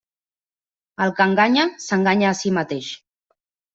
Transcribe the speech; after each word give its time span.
El 1.05 1.13
que 1.21 1.27
enganya, 1.31 1.67
s'enganya 1.89 2.31
a 2.33 2.35
si 2.41 2.55
mateix. 2.59 2.89